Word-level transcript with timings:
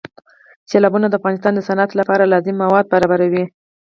سیلابونه 0.71 1.07
د 1.09 1.13
افغانستان 1.19 1.53
د 1.55 1.59
صنعت 1.67 1.91
لپاره 1.99 2.29
لازم 2.33 2.55
مواد 2.63 2.85
برابروي. 2.93 3.43